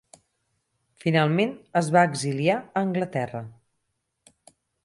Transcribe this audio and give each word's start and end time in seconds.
Finalment 1.03 1.53
es 1.83 1.91
va 1.97 2.05
exiliar 2.13 2.57
a 2.63 2.83
Anglaterra. 2.89 3.47